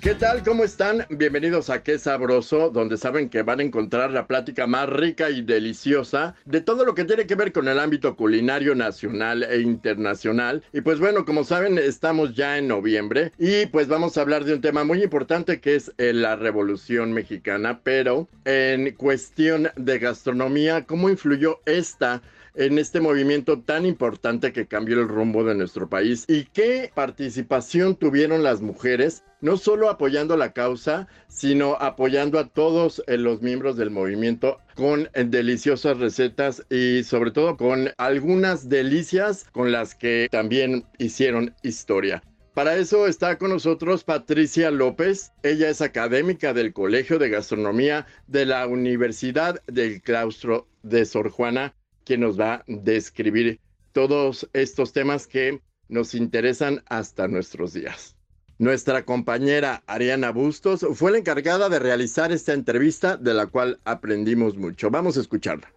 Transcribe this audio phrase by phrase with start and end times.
[0.00, 0.42] ¿Qué tal?
[0.42, 1.04] ¿Cómo están?
[1.10, 5.42] Bienvenidos a Qué Sabroso, donde saben que van a encontrar la plática más rica y
[5.42, 10.64] deliciosa de todo lo que tiene que ver con el ámbito culinario nacional e internacional.
[10.72, 14.54] Y pues bueno, como saben, estamos ya en noviembre y pues vamos a hablar de
[14.54, 20.86] un tema muy importante que es eh, la Revolución Mexicana, pero en cuestión de gastronomía,
[20.86, 22.22] ¿cómo influyó esta?
[22.54, 27.96] En este movimiento tan importante que cambió el rumbo de nuestro país y qué participación
[27.96, 33.76] tuvieron las mujeres, no solo apoyando la causa, sino apoyando a todos eh, los miembros
[33.76, 40.84] del movimiento con deliciosas recetas y sobre todo con algunas delicias con las que también
[40.98, 42.22] hicieron historia.
[42.54, 45.32] Para eso está con nosotros Patricia López.
[45.42, 51.74] Ella es académica del Colegio de Gastronomía de la Universidad del Claustro de Sor Juana
[52.04, 53.60] quien nos va a describir
[53.92, 58.16] todos estos temas que nos interesan hasta nuestros días.
[58.58, 64.56] Nuestra compañera Ariana Bustos fue la encargada de realizar esta entrevista de la cual aprendimos
[64.56, 64.90] mucho.
[64.90, 65.72] Vamos a escucharla.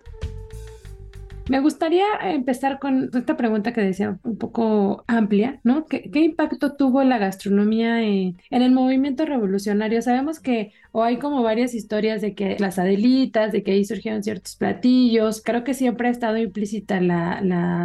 [1.50, 5.86] Me gustaría empezar con esta pregunta que decía un poco amplia, ¿no?
[5.86, 10.02] ¿Qué, impacto tuvo la gastronomía en, el movimiento revolucionario?
[10.02, 14.22] Sabemos que o hay como varias historias de que las adelitas, de que ahí surgieron
[14.22, 15.42] ciertos platillos.
[15.44, 17.42] Creo que siempre ha estado implícita la,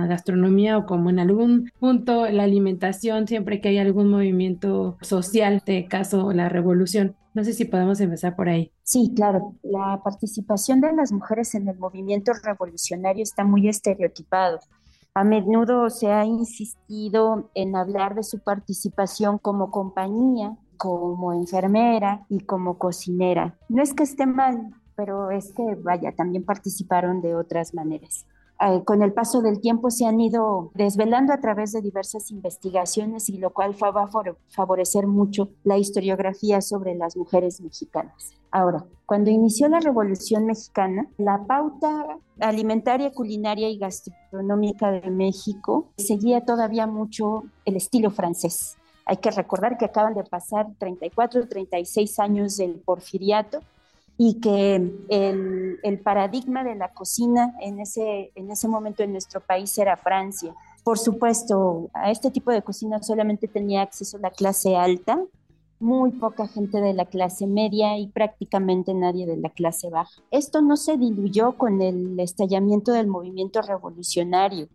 [0.07, 5.87] gastronomía o como en algún punto la alimentación, siempre que hay algún movimiento social, de
[5.87, 7.17] caso la revolución.
[7.33, 8.73] No sé si podemos empezar por ahí.
[8.83, 9.55] Sí, claro.
[9.63, 14.59] La participación de las mujeres en el movimiento revolucionario está muy estereotipado.
[15.15, 22.41] A menudo se ha insistido en hablar de su participación como compañía, como enfermera y
[22.41, 23.59] como cocinera.
[23.69, 28.27] No es que esté mal, pero es que, vaya, también participaron de otras maneras.
[28.61, 33.29] Eh, con el paso del tiempo se han ido desvelando a través de diversas investigaciones
[33.29, 38.35] y lo cual va a favorecer mucho la historiografía sobre las mujeres mexicanas.
[38.51, 46.45] Ahora, cuando inició la Revolución Mexicana, la pauta alimentaria, culinaria y gastronómica de México seguía
[46.45, 48.77] todavía mucho el estilo francés.
[49.09, 53.61] Hay que recordar que acaban de pasar 34 o 36 años del porfiriato
[54.19, 54.75] y que
[55.09, 59.97] el, el, paradigma de la cocina en ese, en ese momento en nuestro país era
[59.97, 60.55] Francia.
[60.85, 65.19] Por supuesto, a este tipo de cocina solamente tenía acceso la clase alta,
[65.81, 70.21] muy poca gente de la clase media y prácticamente nadie de la clase baja.
[70.31, 74.69] Esto no se diluyó con el estallamiento del movimiento revolucionario.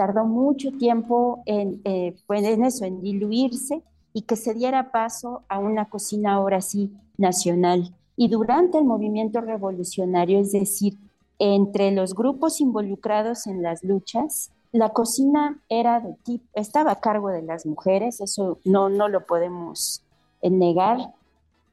[0.00, 3.82] Tardó mucho tiempo en, eh, pues en eso, en diluirse
[4.14, 7.94] y que se diera paso a una cocina ahora sí nacional.
[8.16, 10.96] Y durante el movimiento revolucionario, es decir,
[11.38, 17.28] entre los grupos involucrados en las luchas, la cocina era de tipo, estaba a cargo
[17.28, 20.02] de las mujeres, eso no, no lo podemos
[20.42, 21.12] negar,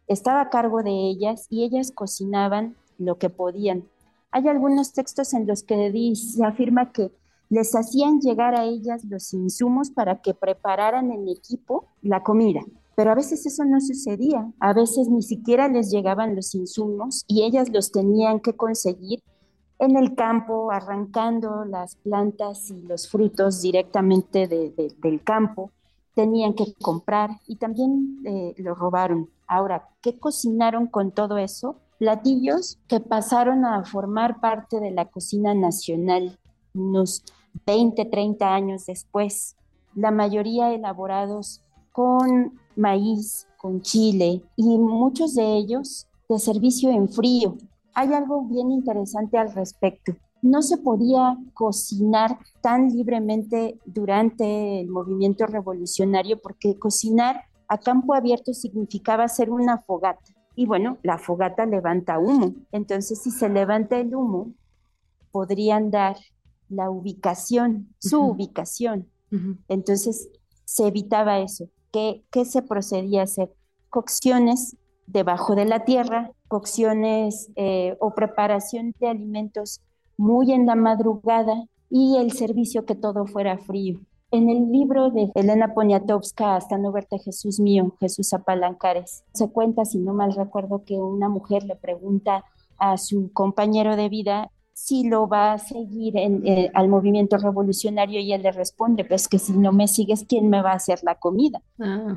[0.09, 3.85] estaba a cargo de ellas y ellas cocinaban lo que podían.
[4.31, 7.09] Hay algunos textos en los que se afirma que
[7.49, 12.61] les hacían llegar a ellas los insumos para que prepararan en equipo la comida
[12.97, 17.43] pero a veces eso no sucedía, a veces ni siquiera les llegaban los insumos y
[17.43, 19.21] ellas los tenían que conseguir
[19.77, 25.69] en el campo, arrancando las plantas y los frutos directamente del campo,
[26.15, 29.29] tenían que comprar y también eh, lo robaron.
[29.45, 31.75] Ahora, ¿qué cocinaron con todo eso?
[31.99, 36.39] Platillos que pasaron a formar parte de la cocina nacional
[36.73, 37.23] unos
[37.65, 39.55] 20, 30 años después,
[39.95, 41.61] la mayoría elaborados
[41.91, 47.57] con maíz, con chile y muchos de ellos de servicio en frío.
[47.93, 50.15] Hay algo bien interesante al respecto.
[50.41, 58.53] No se podía cocinar tan libremente durante el movimiento revolucionario porque cocinar a campo abierto
[58.53, 60.31] significaba hacer una fogata.
[60.55, 62.53] Y bueno, la fogata levanta humo.
[62.71, 64.51] Entonces, si se levanta el humo,
[65.31, 66.17] podrían dar
[66.69, 69.07] la ubicación, su ubicación.
[69.67, 70.29] Entonces,
[70.65, 71.69] se evitaba eso.
[71.91, 73.53] ¿qué, se procedía a hacer?
[73.89, 74.75] Cocciones
[75.05, 79.81] debajo de la tierra, cocciones eh, o preparación de alimentos
[80.17, 83.99] muy en la madrugada y el servicio que todo fuera frío.
[84.29, 89.85] En el libro de Elena Poniatowska, Hasta no verte Jesús mío, Jesús Apalancares, se cuenta,
[89.85, 92.43] si no mal recuerdo, que una mujer le pregunta
[92.77, 98.19] a su compañero de vida si lo va a seguir en, eh, al movimiento revolucionario
[98.19, 100.99] y él le responde, pues que si no me sigues, ¿quién me va a hacer
[101.01, 101.63] la comida?
[101.79, 102.15] Ah,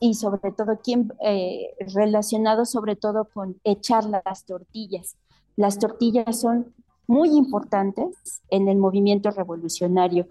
[0.00, 5.18] y sobre todo, ¿quién, eh, relacionado sobre todo con echar las tortillas.
[5.54, 6.74] Las tortillas son
[7.06, 10.28] muy importantes en el movimiento revolucionario,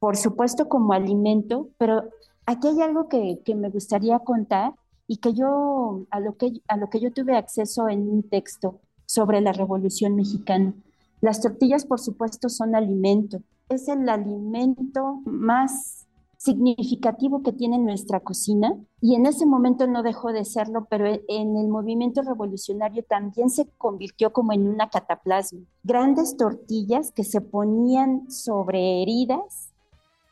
[0.00, 2.02] por supuesto como alimento, pero
[2.46, 4.74] aquí hay algo que, que me gustaría contar
[5.06, 8.80] y que yo, a lo que, a lo que yo tuve acceso en un texto
[9.06, 10.74] sobre la Revolución Mexicana.
[11.20, 13.40] Las tortillas, por supuesto, son alimento.
[13.68, 16.06] Es el alimento más
[16.44, 21.56] significativo que tiene nuestra cocina y en ese momento no dejó de serlo, pero en
[21.56, 25.60] el movimiento revolucionario también se convirtió como en una cataplasma.
[25.82, 29.70] Grandes tortillas que se ponían sobre heridas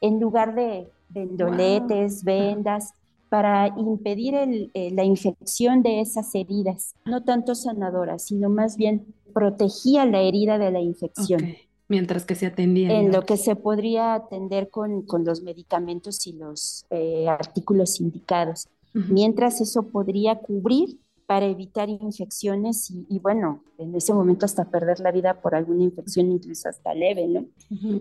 [0.03, 2.93] en lugar de vendoletes, vendas,
[3.33, 10.05] para impedir eh, la infección de esas heridas, no tanto sanadoras, sino más bien protegía
[10.05, 11.55] la herida de la infección.
[11.89, 12.93] Mientras que se atendía.
[12.93, 18.69] En lo que se podría atender con, los medicamentos y los eh, artículos indicados.
[18.93, 25.11] Mientras eso podría cubrir para evitar infecciones y, bueno, en ese momento hasta perder la
[25.11, 27.47] vida por alguna infección incluso hasta leve, ¿no?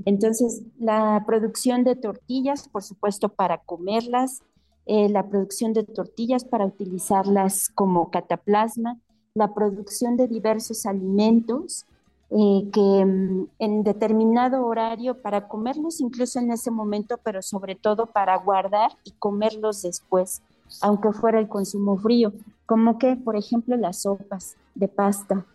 [0.03, 4.41] Entonces, la producción de tortillas, por supuesto, para comerlas,
[4.85, 8.99] eh, la producción de tortillas para utilizarlas como cataplasma,
[9.33, 11.85] la producción de diversos alimentos
[12.33, 18.05] eh, que mm, en determinado horario para comerlos incluso en ese momento, pero sobre todo
[18.05, 20.41] para guardar y comerlos después,
[20.81, 22.31] aunque fuera el consumo frío,
[22.65, 25.45] como que, por ejemplo, las sopas de pasta,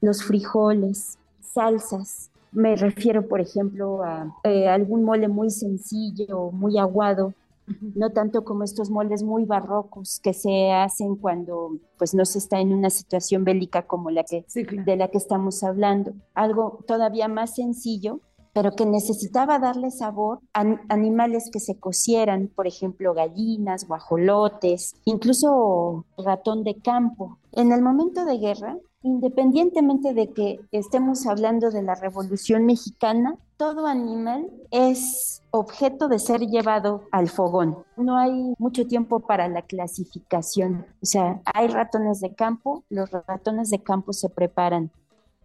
[0.00, 2.32] los frijoles, salsas.
[2.50, 7.32] Me refiero, por ejemplo, a eh, algún mole muy sencillo, muy aguado,
[7.66, 12.60] no tanto como estos moldes muy barrocos que se hacen cuando pues no se está
[12.60, 17.54] en una situación bélica como la que de la que estamos hablando, algo todavía más
[17.54, 18.20] sencillo,
[18.54, 26.06] pero que necesitaba darle sabor a animales que se cocieran, por ejemplo, gallinas, guajolotes, incluso
[26.16, 27.38] ratón de campo.
[27.52, 33.86] En el momento de guerra, independientemente de que estemos hablando de la Revolución Mexicana, todo
[33.86, 37.84] animal es objeto de ser llevado al fogón.
[37.98, 40.86] No hay mucho tiempo para la clasificación.
[41.02, 44.90] O sea, hay ratones de campo, los ratones de campo se preparan.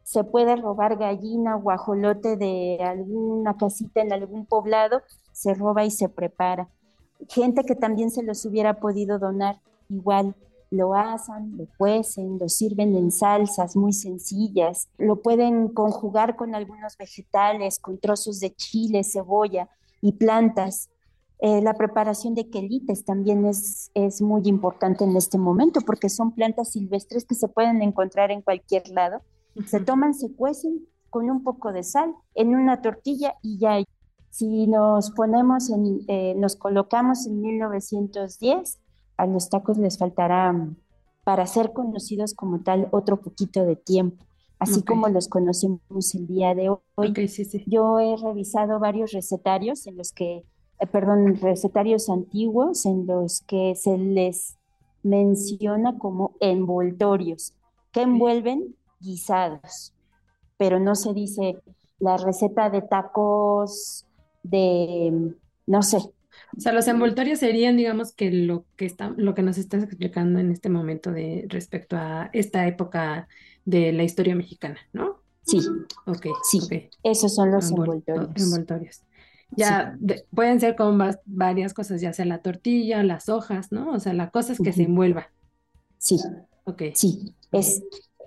[0.04, 5.02] Se puede robar gallina o guajolote de alguna casita en algún poblado,
[5.34, 6.70] se roba y se prepara.
[7.28, 9.60] Gente que también se los hubiera podido donar,
[9.90, 10.34] igual
[10.72, 16.98] lo asan, lo cuecen, lo sirven en salsas muy sencillas, lo pueden conjugar con algunos
[16.98, 19.70] vegetales, con trozos de chile, cebolla
[20.02, 20.90] y plantas.
[21.42, 26.34] Eh, la preparación de quelites también es, es muy importante en este momento porque son
[26.34, 29.22] plantas silvestres que se pueden encontrar en cualquier lado.
[29.66, 33.82] Se toman, se cuecen con un poco de sal en una tortilla y ya.
[34.30, 38.80] Si nos ponemos en, eh, nos colocamos en 1910,
[39.20, 40.78] a los tacos les faltará mm,
[41.26, 44.26] para ser conocidos como tal otro poquito de tiempo,
[44.58, 47.14] así como los conocemos el día de hoy.
[47.68, 50.46] Yo he revisado varios recetarios en los que,
[50.80, 54.58] eh, perdón, recetarios antiguos en los que se les
[55.04, 57.54] menciona como envoltorios,
[57.92, 59.94] que envuelven guisados,
[60.58, 61.62] pero no se dice
[62.00, 64.06] la receta de tacos
[64.44, 66.00] de, mm, no sé,
[66.60, 70.40] o sea, los envoltorios serían, digamos, que lo que está, lo que nos estás explicando
[70.40, 73.30] en este momento de respecto a esta época
[73.64, 75.22] de la historia mexicana, ¿no?
[75.44, 75.62] Sí.
[76.06, 76.28] Ok.
[76.52, 76.60] Sí.
[77.02, 78.30] Esos son los envoltorios.
[78.36, 79.04] Envoltorios.
[79.56, 79.98] Ya
[80.36, 83.94] pueden ser con varias cosas, ya sea la tortilla, las hojas, ¿no?
[83.94, 85.30] O sea, la cosa es que se envuelva.
[85.98, 86.18] Sí.
[86.66, 86.82] Ok.
[86.94, 87.36] Sí.
[87.54, 87.82] Es,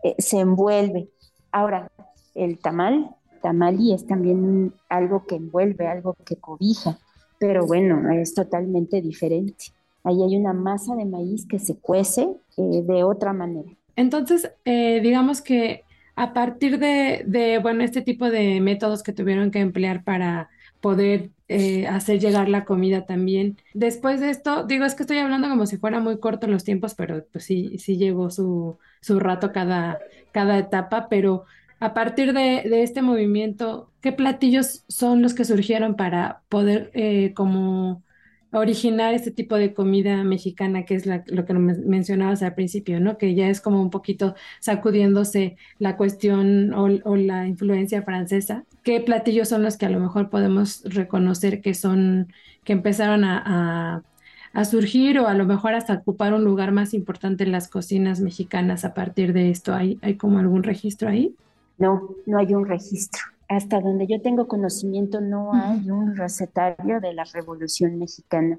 [0.04, 1.10] eh, se envuelve.
[1.50, 1.92] Ahora,
[2.34, 6.98] el tamal, tamalí es también algo que envuelve, algo que cobija
[7.42, 9.64] pero bueno, es totalmente diferente.
[10.04, 13.68] Ahí hay una masa de maíz que se cuece eh, de otra manera.
[13.96, 15.82] Entonces, eh, digamos que
[16.14, 21.88] a partir de, bueno, este tipo de métodos que tuvieron que emplear para poder eh,
[21.88, 23.56] hacer llegar la comida también.
[23.74, 26.94] Después de esto, digo, es que estoy hablando como si fuera muy corto los tiempos,
[26.94, 29.98] pero pues sí, sí llegó su, su rato cada,
[30.30, 31.42] cada etapa, pero
[31.82, 38.04] a partir de, este movimiento, ¿qué platillos son los que surgieron para poder eh, como
[38.52, 43.18] originar este tipo de comida mexicana, que es lo que mencionabas al principio, ¿no?
[43.18, 48.64] Que ya es como un poquito sacudiéndose la cuestión o, la influencia francesa.
[48.84, 54.04] ¿Qué platillos son los que a lo mejor podemos reconocer que son, que empezaron a,
[54.52, 58.20] a surgir o a lo mejor hasta ocupar un lugar más importante en las cocinas
[58.20, 59.74] mexicanas a partir de esto?
[59.74, 61.34] ¿Hay, hay como algún registro ahí?
[61.78, 63.22] No, no hay un registro
[63.56, 68.58] hasta donde yo tengo conocimiento, no hay un recetario de la Revolución Mexicana.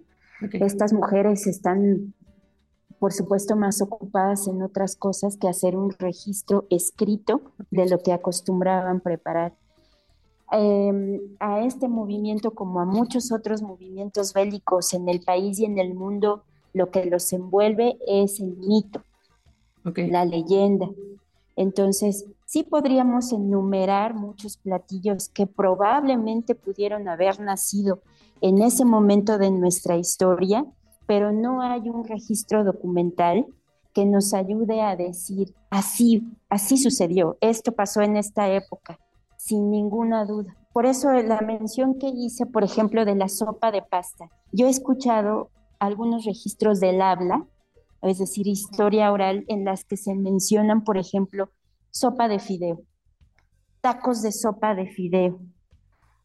[0.51, 2.13] Estas mujeres están,
[3.00, 7.41] por supuesto, más ocupadas en otras cosas que hacer un registro escrito
[7.72, 9.53] de lo que acostumbraban preparar.
[10.51, 15.79] Em, a este movimiento, como a muchos otros movimientos bélicos en el país y en
[15.79, 16.43] el mundo,
[16.74, 19.01] lo que los envuelve es el mito,
[19.96, 20.88] la leyenda.
[21.55, 28.03] Entonces, sí podríamos enumerar muchos platillos que probablemente pudieron haber nacido
[28.41, 30.63] en ese momento de nuestra historia,
[31.07, 33.48] pero no hay un registro documental
[33.91, 39.00] que nos ayude a decir, así, así sucedió, esto pasó en esta época,
[39.36, 40.55] sin ninguna duda.
[40.74, 44.29] Por eso la mención que hice, por ejemplo, de la sopa de pasta.
[44.51, 47.48] Yo he escuchado algunos registros del habla,
[48.03, 51.50] es decir, historia oral, en las que se mencionan, por ejemplo,
[51.94, 52.82] sopa de fideo,
[53.80, 55.40] tacos de sopa de fideo,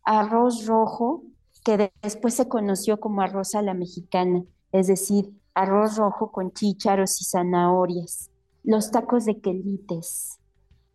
[0.02, 1.24] arroz rojo,
[1.62, 7.20] que después se conoció como arroz a la mexicana, es decir, arroz rojo con chícharos
[7.20, 8.30] y zanahorias,
[8.64, 10.38] los tacos de quelites,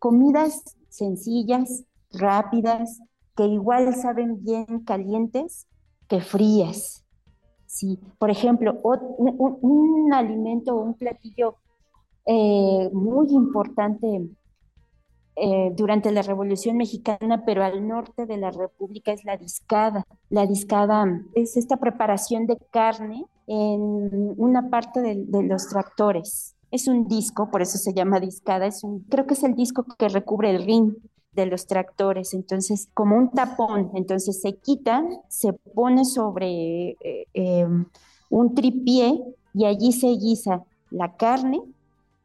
[0.00, 3.00] comidas sencillas, rápidas,
[3.36, 5.68] que igual saben bien calientes
[6.08, 7.04] que frías.
[7.66, 11.56] Sí, por ejemplo, un, alimento o un platillo
[12.26, 14.28] eh, muy importante
[15.36, 20.04] eh, durante la Revolución Mexicana, pero al norte de la República es la discada.
[20.30, 26.54] La discada es esta preparación de carne en una parte de, los tractores.
[26.70, 29.84] Es un disco, por eso se llama discada, es un, creo que es el disco
[29.98, 30.94] que recubre el ring
[31.32, 37.66] de los tractores, entonces como un tapón, entonces se quita, se pone sobre eh, eh,
[38.30, 39.20] un tripié
[39.52, 41.60] y allí se guisa la carne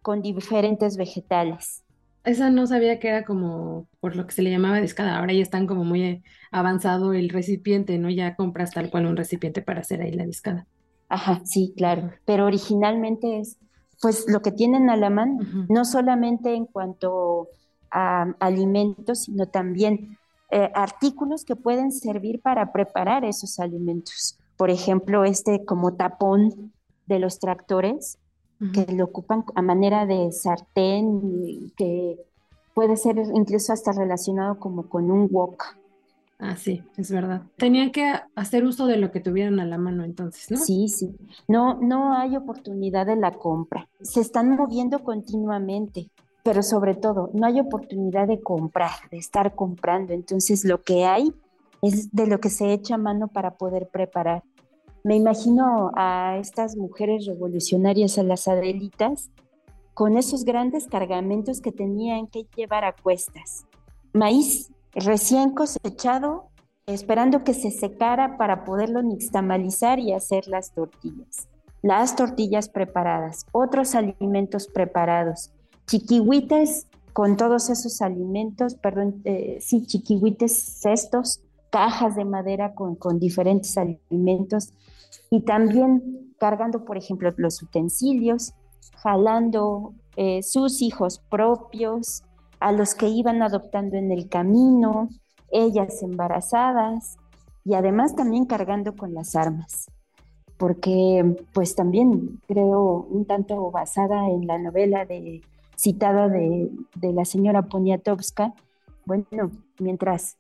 [0.03, 1.83] con diferentes vegetales.
[2.23, 5.17] Esa no sabía que era como por lo que se le llamaba discada.
[5.17, 8.09] Ahora ya están como muy avanzado el recipiente, ¿no?
[8.09, 10.67] Ya compras tal cual un recipiente para hacer ahí la discada.
[11.07, 12.11] Ajá, sí, claro.
[12.25, 13.57] Pero originalmente es,
[14.01, 17.47] pues, lo que tienen a la mano, no solamente en cuanto
[17.91, 20.17] a alimentos, sino también
[20.51, 24.37] eh, artículos que pueden servir para preparar esos alimentos.
[24.57, 26.73] Por ejemplo, este como tapón
[27.05, 28.19] de los tractores,
[28.73, 32.17] que lo ocupan a manera de sartén, que
[32.73, 35.63] puede ser incluso hasta relacionado como con un wok.
[36.39, 37.41] Ah, sí, es verdad.
[37.57, 40.57] Tenían que hacer uso de lo que tuvieran a la mano entonces, ¿no?
[40.57, 41.13] Sí, sí.
[41.49, 43.89] No, no hay oportunidad de la compra.
[44.01, 46.09] Se están moviendo continuamente,
[46.43, 50.13] pero sobre todo no hay oportunidad de comprar, de estar comprando.
[50.13, 51.33] Entonces lo que hay
[51.81, 54.43] es de lo que se echa mano para poder preparar.
[55.03, 59.29] Me imagino a estas mujeres revolucionarias, a las Adelitas,
[59.93, 63.65] con esos grandes cargamentos que tenían que llevar a cuestas.
[64.13, 66.49] Maíz recién cosechado,
[66.85, 71.47] esperando que se secara para poderlo nixtamalizar y hacer las tortillas.
[71.81, 75.51] Las tortillas preparadas, otros alimentos preparados,
[75.87, 83.19] chiquihuites con todos esos alimentos, perdón, eh, sí, chiquihuites cestos, cajas de madera con, con
[83.19, 84.73] diferentes alimentos
[85.29, 88.53] y también cargando, por ejemplo, los utensilios,
[88.97, 92.23] jalando eh, sus hijos propios,
[92.59, 95.09] a los que iban adoptando en el camino,
[95.51, 97.17] ellas embarazadas
[97.63, 99.89] y además también cargando con las armas,
[100.57, 105.41] porque pues también creo un tanto basada en la novela de,
[105.77, 108.53] citada de, de la señora Poniatowska,
[109.05, 110.37] bueno, mientras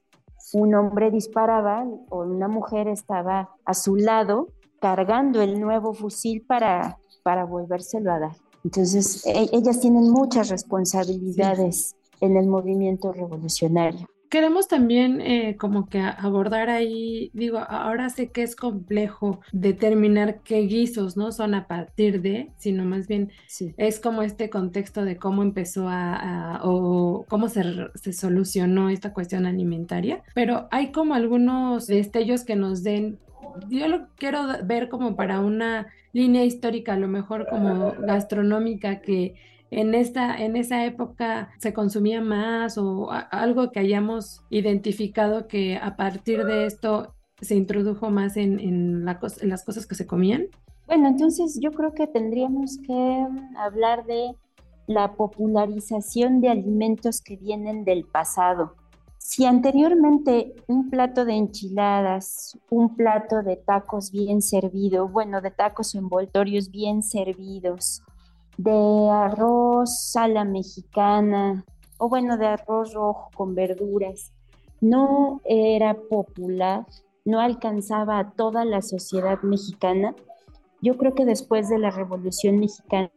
[0.53, 4.47] un hombre disparaba o una mujer estaba a su lado
[4.79, 8.35] cargando el nuevo fusil para, para volvérselo a dar.
[8.63, 14.07] Entonces, e, ellas tienen muchas responsabilidades en el movimiento revolucionario.
[14.29, 20.59] Queremos también eh, como que abordar ahí, digo, ahora sé que es complejo determinar qué
[20.61, 23.31] guisos no son a partir de, sino más bien
[23.77, 27.63] es como este contexto de cómo empezó a, o cómo se,
[27.95, 33.17] se, solucionó esta cuestión alimentaria, pero hay como algunos destellos que nos den
[33.69, 39.35] yo lo quiero ver como para una línea histórica, a lo mejor como gastronómica, que
[39.71, 45.95] en esta, en esa época se consumía más o algo que hayamos identificado que a
[45.95, 50.47] partir de esto se introdujo más en, en, la en las cosas que se comían?
[50.87, 53.25] Bueno, entonces yo creo que tendríamos que
[53.57, 54.31] hablar de
[54.87, 58.75] la popularización de alimentos que vienen del pasado.
[59.19, 65.93] Si anteriormente un plato de enchiladas, un plato de tacos bien servido, bueno, de tacos
[65.93, 68.01] envoltorios bien servidos,
[68.59, 71.63] de arroz a la mexicana,
[71.97, 74.33] o bueno, de arroz rojo con verduras,
[74.81, 76.85] no era popular,
[77.23, 80.13] no alcanzaba a toda la sociedad mexicana,
[80.81, 83.11] yo creo que después de la Revolución Mexicana,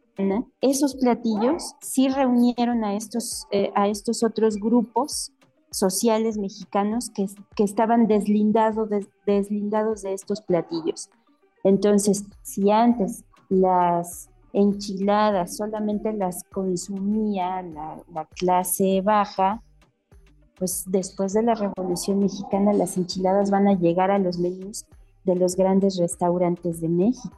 [0.61, 5.33] esos platillos sí reunieron a estos, eh, a estos otros grupos
[5.71, 7.27] sociales mexicanos que,
[7.63, 11.09] estaban deslindados de, deslindados de estos platillos.
[11.65, 19.61] Entonces, si antes las enchiladas solamente las consumía la, la clase baja,
[20.55, 24.85] pues después de la Revolución Mexicana las enchiladas van a llegar a los menús
[25.25, 27.35] de los grandes restaurantes de México.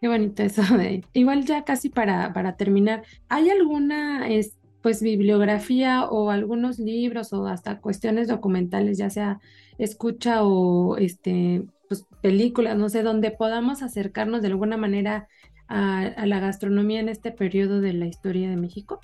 [0.00, 1.04] Qué bonito eso de.
[1.12, 7.46] Igual ya casi para, para terminar, ¿hay alguna es, pues bibliografía o algunos libros o
[7.46, 9.40] hasta cuestiones documentales, ya sea
[9.78, 15.28] escucha o este pues películas, no sé, donde podamos acercarnos de alguna manera
[15.68, 19.00] a, la gastronomía en este periodo de la historia de México?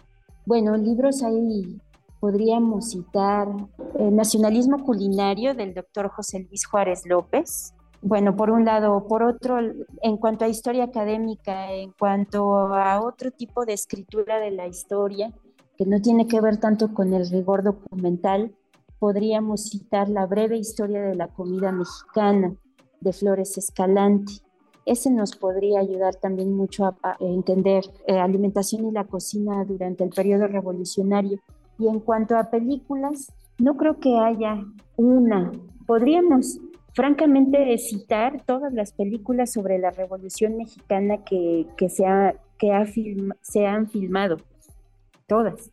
[0.46, 1.78] Bueno, libros hay,
[2.18, 3.48] podríamos citar
[3.98, 9.58] el Nacionalismo Culinario del doctor José Luis Juárez López, bueno, por un lado, por otro,
[9.60, 15.32] en cuanto a historia académica, en cuanto a otro tipo de escritura de la historia,
[15.76, 18.54] que no tiene que ver tanto con el rigor documental,
[18.98, 22.54] podríamos citar la breve historia de la comida mexicana
[23.00, 24.32] de Flores Escalante.
[24.87, 30.10] Ese nos podría ayudar también mucho a, entender eh, alimentación y la cocina durante el
[30.10, 31.38] periodo revolucionario.
[31.78, 34.64] Y en cuanto a películas, no creo que haya
[34.96, 35.52] una.
[35.87, 36.60] Podríamos
[36.94, 42.04] francamente citar todas las películas sobre la Revolución Mexicana que, se,
[42.58, 44.38] que se han filmado,
[45.26, 45.70] todas.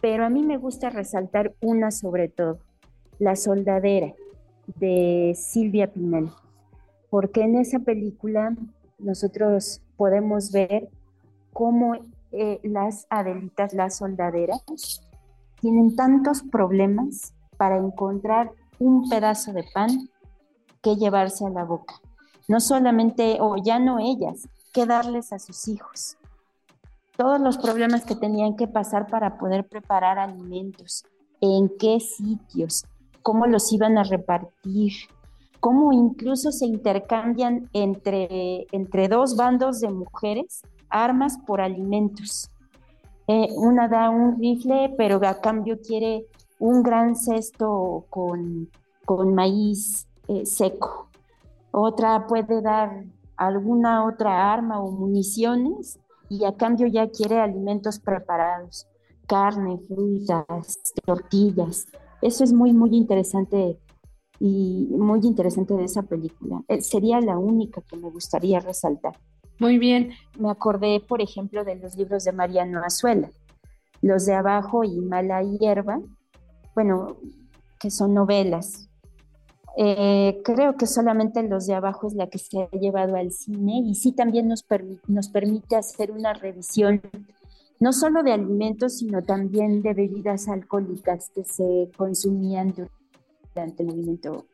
[0.00, 2.58] Pero a mí me gusta resaltar una sobre todo,
[3.18, 4.14] La Soldadera
[4.66, 6.30] de Silvia Pinal,
[7.14, 8.56] porque en esa película
[8.98, 10.88] nosotros podemos ver
[11.52, 11.94] cómo
[12.32, 15.00] eh, las Adelitas, las soldaderas,
[15.60, 18.50] tienen tantos problemas para encontrar
[18.80, 20.10] un pedazo de pan
[20.82, 21.94] que llevarse a la boca.
[22.48, 26.16] No solamente, o ya no ellas, que darles a sus hijos.
[27.16, 31.04] Todos los problemas que tenían que pasar para poder preparar alimentos,
[31.40, 32.84] en qué sitios,
[33.22, 34.94] cómo los iban a repartir,
[35.64, 42.50] cómo incluso se intercambian entre, entre dos bandos de mujeres armas por alimentos.
[43.26, 46.26] Eh, una da un rifle, pero a cambio quiere
[46.58, 48.68] un gran cesto con,
[49.06, 51.08] con maíz eh, seco.
[51.70, 53.02] Otra puede dar
[53.34, 55.98] alguna otra arma o municiones
[56.28, 58.86] y a cambio ya quiere alimentos preparados,
[59.26, 61.86] carne, frutas, tortillas.
[62.20, 63.78] Eso es muy, muy interesante
[64.40, 66.62] y muy interesante de esa película.
[66.68, 69.16] Eh, sería la única que me gustaría resaltar.
[69.58, 70.10] Muy bien.
[70.38, 73.30] Me acordé, por ejemplo, de los libros de Mariano Azuela,
[74.02, 76.00] los de abajo y Mala Hierba,
[76.74, 77.16] bueno,
[77.78, 78.88] que son novelas
[79.76, 83.82] eh, creo que solamente los de abajo es la que se ha llevado al cine
[83.84, 84.64] y sí también nos,
[85.08, 87.02] nos permite hacer una revisión
[87.80, 93.03] no solo de alimentos, sino también de bebidas alcohólicas que se consumían durante
[93.54, 94.46] el movimiento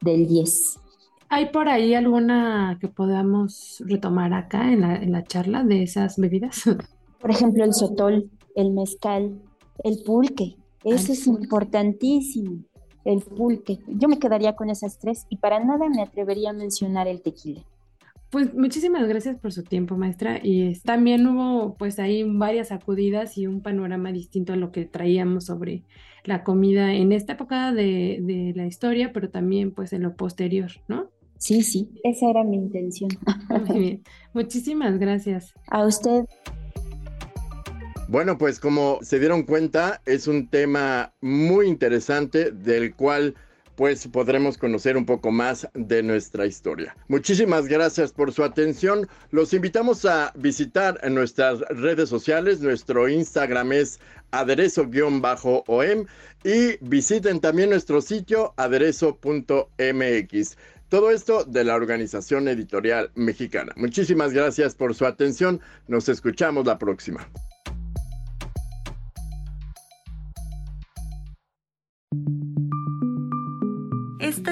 [0.00, 0.80] del 10.
[1.28, 6.16] ¿Hay por ahí alguna que podamos retomar acá en la, en la charla de esas
[6.16, 6.62] bebidas?
[7.20, 9.40] Por ejemplo, el sotol, el mezcal,
[9.82, 10.56] el pulque.
[10.84, 12.62] Ese es importantísimo
[13.04, 13.78] el pulque.
[13.88, 17.62] Yo me quedaría con esas tres y para nada me atrevería a mencionar el tequila.
[18.30, 20.40] Pues muchísimas gracias por su tiempo, maestra.
[20.42, 25.46] Y también hubo pues ahí varias sacudidas y un panorama distinto a lo que traíamos
[25.46, 25.84] sobre
[26.26, 30.70] la comida en esta época de, de la historia, pero también pues en lo posterior,
[30.88, 31.10] ¿no?
[31.38, 33.10] Sí, sí, esa era mi intención.
[33.66, 34.02] Muy bien.
[34.32, 35.52] Muchísimas gracias.
[35.68, 36.24] A usted.
[38.08, 43.34] Bueno, pues como se dieron cuenta, es un tema muy interesante del cual
[43.76, 46.96] pues podremos conocer un poco más de nuestra historia.
[47.08, 49.08] Muchísimas gracias por su atención.
[49.30, 52.60] Los invitamos a visitar nuestras redes sociales.
[52.60, 56.06] Nuestro Instagram es aderezo-om
[56.44, 60.56] y visiten también nuestro sitio aderezo.mx.
[60.88, 63.72] Todo esto de la Organización Editorial Mexicana.
[63.76, 65.60] Muchísimas gracias por su atención.
[65.88, 67.28] Nos escuchamos la próxima.